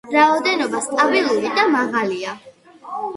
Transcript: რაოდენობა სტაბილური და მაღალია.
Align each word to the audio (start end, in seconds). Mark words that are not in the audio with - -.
რაოდენობა 0.13 0.79
სტაბილური 0.85 1.51
და 1.57 1.65
მაღალია. 1.73 2.33